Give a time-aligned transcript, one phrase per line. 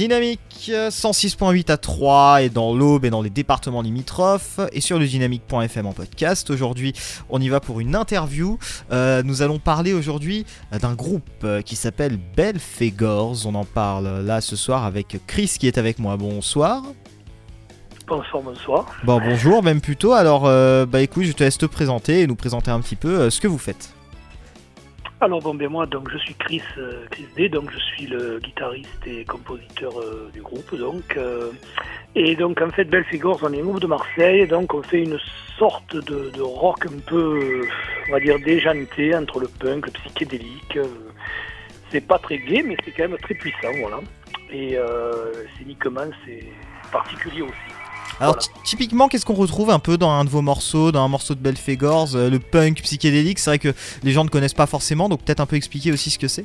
[0.00, 5.06] Dynamique 106.8 à 3 et dans l'Aube et dans les départements limitrophes et sur le
[5.06, 6.48] dynamique.fm en podcast.
[6.48, 6.94] Aujourd'hui,
[7.28, 8.58] on y va pour une interview.
[8.92, 13.46] Euh, nous allons parler aujourd'hui d'un groupe euh, qui s'appelle Belfegors.
[13.46, 16.16] On en parle là ce soir avec Chris qui est avec moi.
[16.16, 16.82] Bonsoir.
[18.06, 18.86] Bonsoir, bonsoir.
[19.04, 20.14] Bon, bonjour, même plutôt.
[20.14, 23.28] Alors, euh, bah écoute, je te laisse te présenter et nous présenter un petit peu
[23.28, 23.92] ce que vous faites.
[25.22, 28.38] Alors bon ben moi donc je suis Chris euh, Chris D donc je suis le
[28.38, 31.50] guitariste et compositeur euh, du groupe donc euh,
[32.14, 35.18] et donc en fait Belfigors on est un de Marseille donc on fait une
[35.58, 37.68] sorte de, rock un peu
[38.08, 40.78] on va dire déjanté entre le punk le psychédélique
[41.90, 44.00] c'est pas très gai mais c'est quand même très puissant voilà.
[44.50, 44.78] Et
[45.58, 46.46] scéniquement c'est
[46.90, 47.79] particulier aussi
[48.20, 51.34] alors typiquement, qu'est-ce qu'on retrouve un peu dans un de vos morceaux, dans un morceau
[51.34, 53.38] de Belfegors, euh, le punk psychédélique?
[53.38, 53.70] C'est vrai que
[54.02, 56.44] les gens ne connaissent pas forcément, donc peut-être un peu expliquer aussi ce que c'est.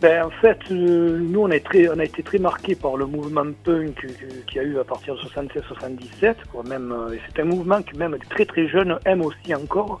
[0.00, 3.06] Ben, en fait, euh, nous, on a, très, on a été très marqués par le
[3.06, 4.04] mouvement punk
[4.48, 6.34] qu'il y a eu à partir de 76-77.
[6.68, 10.00] Même, euh, c'est un mouvement que même les très très jeunes aiment aussi encore,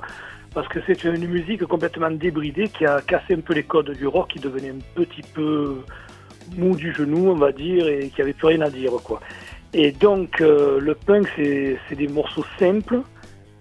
[0.52, 4.08] parce que c'est une musique complètement débridée qui a cassé un peu les codes du
[4.08, 5.76] rock, qui devenait un petit peu
[6.56, 9.20] mou du genou, on va dire, et qui avait plus rien à dire, quoi.
[9.74, 13.00] Et donc, euh, le punk, c'est des morceaux simples,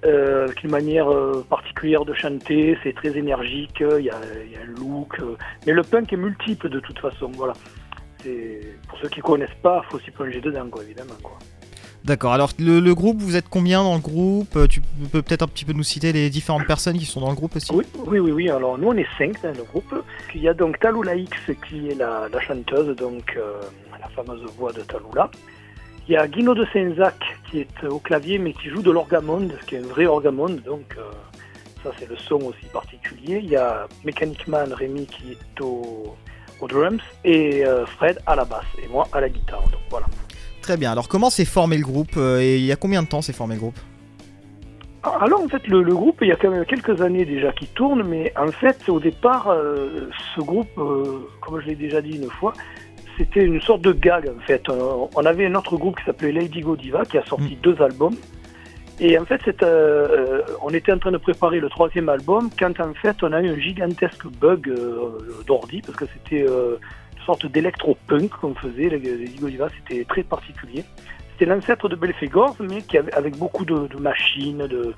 [0.03, 4.79] euh, avec une manière euh, particulière de chanter, c'est très énergique, il y, a, un
[4.79, 5.17] look.
[5.65, 7.53] mais le punk est multiple de toute façon, voilà.
[8.87, 11.13] Pour ceux qui ne connaissent pas, il faut s'y plonger dedans, quoi, évidemment.
[11.23, 11.37] Quoi.
[12.03, 14.67] D'accord, alors le, groupe, vous êtes combien dans le groupe?
[14.67, 14.81] Tu
[15.11, 17.55] peux peut-être un petit peu nous citer les différentes personnes qui sont dans le groupe
[17.55, 17.71] aussi?
[17.73, 20.03] Oui, oui, oui, alors nous on est cinq dans le groupe.
[20.35, 23.37] Il y a donc Talula X qui est la, chanteuse, donc
[23.99, 25.29] la fameuse voix de Talula.
[26.07, 27.15] Il y a Guino de Senzac
[27.49, 30.61] qui est au clavier mais qui joue de l'orgamonde, ce qui est un vrai orgamonde,
[30.63, 31.03] donc euh,
[31.83, 33.39] ça c'est le son aussi particulier.
[33.43, 36.15] Il y a Mechanic Man Rémi qui est au,
[36.67, 39.63] drums et euh, Fred à la basse et moi à la guitare.
[39.63, 40.07] Donc voilà.
[40.61, 40.91] Très bien.
[40.91, 43.33] Alors comment s'est formé le groupe euh, et il y a combien de temps s'est
[43.33, 43.79] formé le groupe?
[45.03, 47.65] Ah, alors en fait le, groupe il y a quand même quelques années déjà qui
[47.67, 49.51] tourne mais en fait au départ
[50.35, 52.53] ce groupe comme je l'ai déjà dit une fois
[53.17, 54.67] c'était une sorte de gag en fait.
[54.69, 57.61] On avait un autre groupe qui s'appelait Lady Godiva qui a sorti mm.
[57.61, 58.15] deux albums.
[58.99, 62.79] Et en fait, euh, euh, on était en train de préparer le troisième album quand
[62.79, 65.17] en fait on a eu un gigantesque bug euh,
[65.47, 68.89] d'ordi parce que c'était une sorte d'électro-punk qu'on faisait.
[68.89, 70.83] Lady Godiva, c'était très particulier.
[71.31, 74.93] C'était l'ancêtre de Belfegor, mais qui avait, avec beaucoup de, machines, de,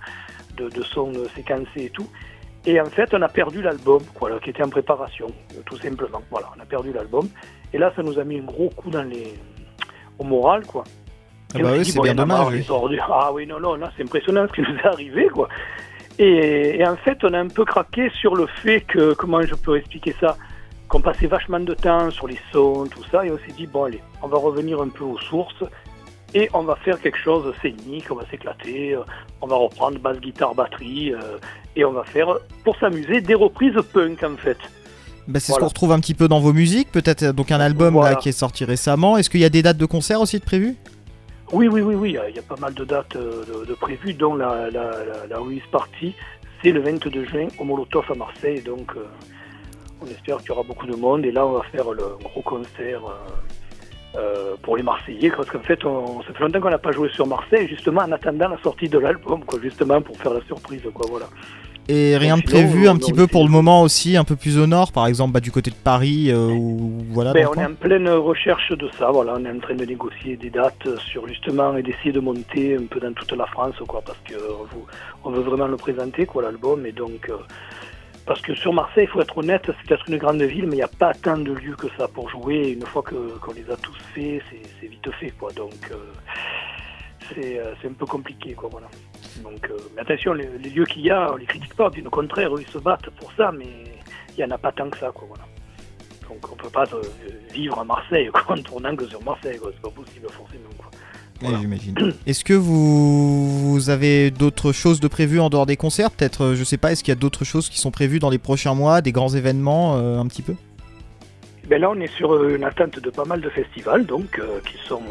[0.57, 2.09] de, de sons séquencés et tout.
[2.65, 5.27] Et en fait, on a perdu l'album, voilà, qui était en préparation,
[5.65, 6.21] tout simplement.
[6.31, 7.27] Voilà, on a perdu l'album.
[7.73, 9.33] Et là, ça nous a mis un gros coup dans les...
[10.17, 10.83] au moral, quoi.
[11.55, 12.65] Ah bah oui, c'est bien dommage.
[13.09, 15.49] Ah oui, non, non, c'est impressionnant ce qui nous est arrivé, quoi.
[16.19, 19.77] Et, en fait, on a un peu craqué sur le fait que, comment je peux
[19.77, 20.37] expliquer ça,
[20.87, 23.85] qu'on passait vachement de temps sur les sons, tout ça, et on s'est dit, bon,
[23.85, 25.63] allez, on va revenir un peu aux sources,
[26.33, 29.03] et on va faire quelque chose scénique, on va s'éclater, euh,
[29.41, 31.37] on va reprendre basse, guitare, batterie, euh,
[31.75, 32.27] et on va faire,
[32.63, 34.57] pour s'amuser, des reprises punk, en fait.
[35.27, 37.99] Bah, c'est ce qu'on retrouve un petit peu dans vos musiques, peut-être donc un album
[38.01, 39.17] là, qui est sorti récemment.
[39.17, 40.75] Est-ce qu'il y a des dates de concert aussi de prévues?
[41.53, 44.35] Oui, oui, oui, oui, il y a pas mal de dates euh, de, prévues, dont
[44.35, 44.91] la, la,
[45.29, 46.15] la, release party,
[46.63, 49.05] c'est le 22 juin au Molotov à Marseille, donc euh,
[50.01, 52.41] on espère qu'il y aura beaucoup de monde, et là on va faire le gros
[52.41, 53.29] concert euh,
[54.61, 57.27] pour les Marseillais, parce qu'en fait, on, ça fait longtemps qu'on n'a pas joué sur
[57.27, 61.05] Marseille, justement en attendant la sortie de l'album, quoi, justement pour faire la surprise, quoi,
[61.09, 61.25] voilà.
[61.89, 64.67] Et rien de prévu un petit peu pour le moment aussi, un peu plus au
[64.67, 67.33] nord, par exemple bah, du côté de Paris euh, ou voilà.
[67.33, 70.37] Ben, on est en pleine recherche de ça, voilà, on est en train de négocier
[70.37, 74.01] des dates sur justement et d'essayer de monter un peu dans toute la France, quoi,
[74.05, 74.35] parce que
[75.25, 77.35] on veut vraiment le présenter, quoi, l'album, et donc euh,
[78.25, 80.77] parce que sur Marseille, il faut être honnête, c'est peut-être une grande ville, mais il
[80.77, 82.71] n'y a pas tant de lieux que ça pour jouer.
[82.71, 84.41] Une fois qu'on les a tous faits,
[84.79, 85.51] c'est vite fait, quoi.
[85.51, 88.87] Donc euh, c'est un peu compliqué, quoi, voilà.
[89.41, 92.51] Donc, euh, mais attention, les, lieux qu'il y a, on les critique pas, au contraire,
[92.59, 93.67] ils se battent pour ça, mais
[94.29, 95.43] il n'y en a pas tant que ça, quoi, voilà.
[96.29, 97.01] Donc on peut pas euh,
[97.51, 100.89] vivre à Marseille en tournant que sur Marseille, C'est pas possible, forcément, quoi.
[101.41, 101.95] J'imagine.
[102.27, 106.63] Est-ce que vous, avez d'autres choses de prévues en dehors des concerts Peut-être, euh, je
[106.63, 109.01] sais pas, est-ce qu'il y a d'autres choses qui sont prévues dans les prochains mois,
[109.01, 110.55] des grands événements, un petit peu?
[111.67, 115.01] Ben là, on est sur une attente de pas mal de festivals, donc qui sont,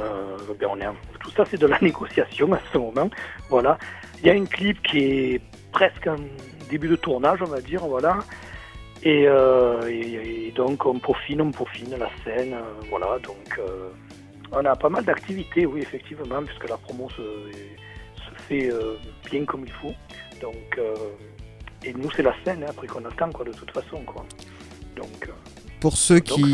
[0.61, 0.87] ben on est,
[1.21, 3.11] tout ça, c'est de la négociation à ce moment,
[3.49, 3.79] voilà.
[4.23, 5.41] Il y a une clip qui est
[5.73, 6.17] presque en
[6.71, 8.19] début de tournage, on va dire, voilà.
[9.05, 9.81] Et, euh,
[10.55, 13.19] donc on peaufine, on peaufine la scène, euh, voilà.
[13.19, 13.89] Donc euh,
[14.53, 17.23] on a pas mal d'activités, oui, effectivement, puisque la promo se,
[18.49, 18.71] fait
[19.31, 19.95] bien comme il faut.
[20.41, 20.79] Donc
[21.85, 24.25] et nous c'est la scène hein, après qu'on attend quoi, de toute façon, quoi.
[24.97, 25.31] Donc
[25.83, 26.45] pour ceux qui.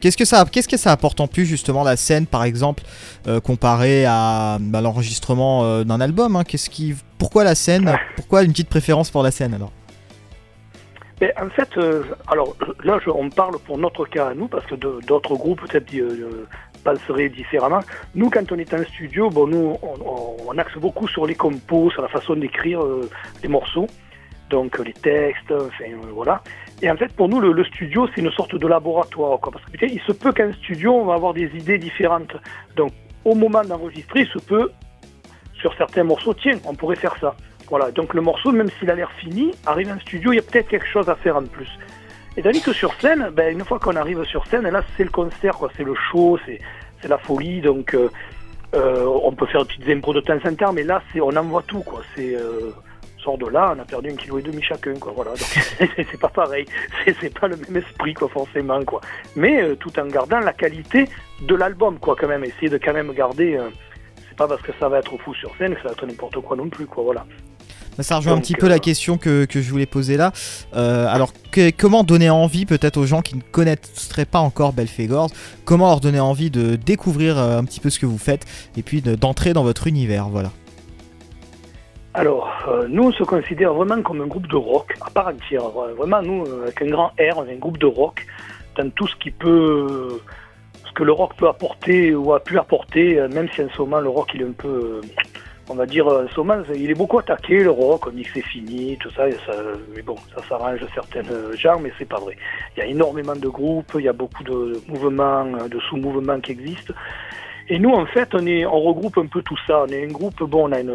[0.00, 2.84] Qu'est-ce que ça, qu'est-ce que ça apporte en plus justement la scène, par exemple,
[3.26, 6.44] euh, comparé à bah, l'enregistrement euh, d'un album hein?
[6.44, 7.92] Qu'est-ce qui, pourquoi la scène?
[8.16, 9.72] Pourquoi une petite préférence pour la scène alors?
[11.20, 12.54] Mais en fait, euh, alors
[12.84, 15.90] là, on parle pour notre cas à nous, parce que d'autres groupes peut-être
[16.86, 17.80] penseraient différemment.
[18.14, 22.02] Nous, quand on est en studio, bon, nous, on, axe beaucoup sur les compos, sur
[22.02, 22.80] la façon d'écrire
[23.42, 23.86] les morceaux,
[24.48, 26.42] donc les textes, enfin voilà.
[26.82, 29.40] Et en fait, pour nous, le, studio, c'est une sorte de laboratoire.
[29.40, 32.36] Quoi, parce que il se peut qu'un studio, on va avoir des idées différentes.
[32.76, 32.92] Donc,
[33.24, 34.70] au moment d'enregistrer, il se peut,
[35.54, 37.34] sur certains morceaux, tiens, on pourrait faire ça.
[37.68, 37.90] Voilà.
[37.92, 40.68] Donc, le morceau, même s'il a l'air fini, arrive en studio, il y a peut-être
[40.68, 41.68] quelque chose à faire en plus.
[42.36, 45.10] Et tandis que sur scène, ben, une fois qu'on arrive sur scène, là, c'est le
[45.10, 47.62] concert, c'est le show, c'est la folie.
[47.62, 48.10] Donc, euh,
[48.74, 51.62] euh, on peut faire des petites impros de temps en temps, mais là, on envoie
[51.62, 51.80] tout.
[51.80, 52.02] quoi.
[52.14, 52.36] C'est.
[52.36, 52.72] Euh,
[53.40, 55.10] de là, on a perdu un kilo et demi chacun, quoi.
[55.12, 56.64] Voilà, c'est pas pareil,
[57.20, 59.00] c'est pas le même esprit, quoi, forcément, quoi.
[59.34, 61.08] Mais tout en gardant la qualité
[61.42, 62.44] de l'album, quoi, quand même.
[62.44, 63.58] Essayer de quand même garder.
[64.28, 66.38] C'est pas parce que ça va être fou sur scène que ça va être n'importe
[66.38, 67.02] quoi non plus, quoi.
[67.02, 67.26] Voilà.
[67.96, 70.32] Bah, ça rejoint un petit peu la euh, question que, je voulais poser là.
[70.72, 71.32] alors,
[71.78, 75.28] comment donner envie peut-être aux gens qui ne connaîtraient pas encore Belfegor
[75.64, 78.44] Comment leur donner envie de découvrir un petit peu ce que vous faites
[78.76, 80.28] et puis d'entrer dans votre univers?
[80.28, 80.50] Voilà.
[82.16, 85.68] Alors, euh, nous, on se considère vraiment comme un groupe de rock à part entière.
[85.98, 88.26] Vraiment, nous, euh, avec un grand R, on est un groupe de rock
[88.78, 90.18] dans tout ce qui peut,
[90.86, 93.82] ce que le rock peut apporter ou a pu apporter, euh, même si en ce
[93.82, 95.02] moment le rock il est un peu,
[95.68, 98.46] on va dire, ce moment il est beaucoup attaqué le rock, on dit que c'est
[98.46, 99.24] fini, tout ça,
[99.94, 101.22] mais bon, ça s'arrange certains
[101.56, 102.36] gens, mais c'est pas vrai.
[102.76, 106.52] Il y a énormément de groupes, il y a beaucoup de mouvements, de sous-mouvements qui
[106.52, 106.94] existent.
[107.68, 109.82] Et nous, en fait, on, est, on regroupe un peu tout ça.
[109.82, 110.94] On est un groupe, bon, on a, une,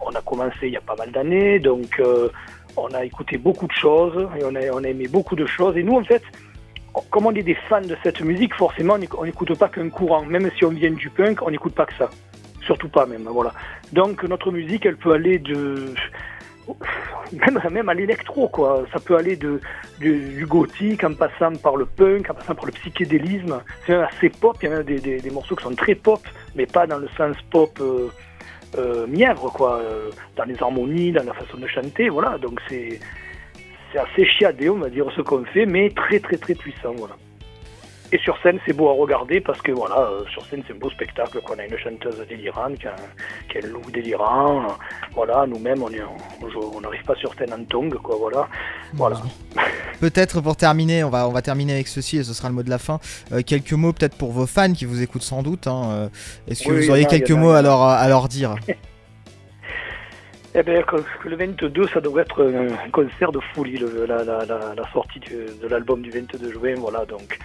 [0.00, 2.28] on a commencé il y a pas mal d'années, donc euh,
[2.76, 5.76] on a écouté beaucoup de choses et on a, on a aimé beaucoup de choses.
[5.76, 6.22] Et nous, en fait,
[7.10, 10.24] comme on est des fans de cette musique, forcément, on n'écoute pas qu'un courant.
[10.24, 12.10] Même si on vient du punk, on n'écoute pas que ça.
[12.68, 13.54] Surtout pas même, voilà.
[13.94, 15.94] Donc notre musique, elle peut aller de
[17.32, 18.84] même, même à l'électro, quoi.
[18.92, 19.58] Ça peut aller de,
[20.00, 23.62] du, gothique en passant par le punk, en passant par le psychédélisme.
[23.86, 26.20] C'est assez pop, il y a des, des, morceaux qui sont très pop,
[26.56, 28.08] mais pas dans le sens pop euh,
[28.76, 29.78] euh, mièvre, quoi.
[29.78, 32.36] Euh, dans les harmonies, dans la façon de chanter, voilà.
[32.36, 33.00] Donc c'est
[33.98, 37.16] assez chiadé, on va dire, ce qu'on fait, mais très très très puissant, voilà.
[38.10, 40.78] Et sur scène, c'est beau à regarder parce que voilà, euh, sur scène, c'est un
[40.78, 41.40] beau spectacle.
[41.42, 42.96] qu'on a une chanteuse délirante qui a,
[43.50, 44.66] qui a un look délirant.
[45.12, 48.16] Voilà, nous-mêmes, on n'arrive pas sur scène en tongue, quoi.
[48.18, 48.48] Voilà.
[48.94, 49.20] voilà.
[50.00, 52.62] Peut-être pour terminer, on va, on va terminer avec ceci et ce sera le mot
[52.62, 52.98] de la fin.
[53.32, 55.66] Euh, quelques mots peut-être pour vos fans qui vous écoutent sans doute.
[55.66, 56.08] Hein, euh,
[56.46, 58.54] est-ce que vous auriez quelques mots à leur, à leur dire?
[60.54, 60.82] Eh bien,
[61.24, 63.78] le 22, ça devrait être un concert de folie,
[64.08, 66.74] la, la, la, sortie de l'album du 22 juin.
[66.78, 67.38] Voilà, donc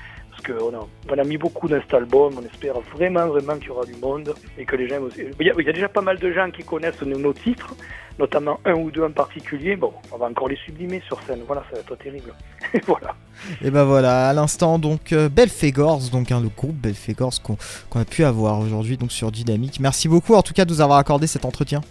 [0.45, 3.69] qu'on a, on a mis beaucoup dans cet album, on espère vraiment, vraiment qu'il y
[3.69, 4.97] aura du monde et que les gens
[5.39, 7.75] Il y, a, déjà pas mal de gens qui connaissent nos, titres,
[8.19, 9.75] notamment un ou deux en particulier.
[9.75, 12.33] Bon, on va encore les sublimer sur scène, voilà, ça va être terrible.
[12.73, 13.15] et voilà.
[13.61, 18.05] Et ben voilà, à l'instant, donc euh, Belfegors, donc hein, le groupe Belfegors qu'on a
[18.05, 19.79] pu avoir aujourd'hui donc sur Dynamique.
[19.79, 21.81] Merci beaucoup en tout cas de nous avoir accordé cet entretien.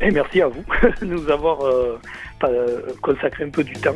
[0.00, 0.64] Et merci à vous
[1.00, 1.98] de nous avoir euh,
[3.00, 3.94] consacré un peu du temps.